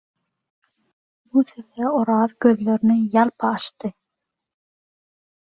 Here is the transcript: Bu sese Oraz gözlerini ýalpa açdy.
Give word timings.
Bu 1.35 1.43
sese 1.49 1.91
Oraz 1.99 2.33
gözlerini 2.47 2.97
ýalpa 3.03 3.53
açdy. 3.59 3.93